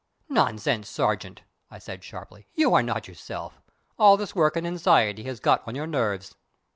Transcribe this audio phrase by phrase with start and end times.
[0.29, 3.61] "Nonsense, Sergeant," I said sharply; "you are not yourself;
[3.99, 6.33] all this work and anxiety has got on your nerves."